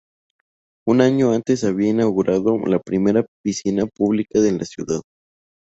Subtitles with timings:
[0.87, 5.01] Un año antes se había inaugurado la primera piscina pública en la ciudad.